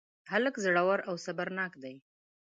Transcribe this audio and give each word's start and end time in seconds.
هلک 0.31 0.55
زړور 0.63 0.99
او 1.09 1.15
صبرناک 1.25 1.73
دی. 1.83 1.95